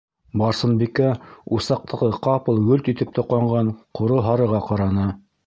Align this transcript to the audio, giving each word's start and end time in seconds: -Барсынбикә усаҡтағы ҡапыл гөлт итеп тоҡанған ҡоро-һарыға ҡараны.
-Барсынбикә 0.41 1.09
усаҡтағы 1.57 2.09
ҡапыл 2.29 2.63
гөлт 2.71 2.91
итеп 2.95 3.13
тоҡанған 3.19 3.71
ҡоро-һарыға 4.01 4.65
ҡараны. 4.73 5.09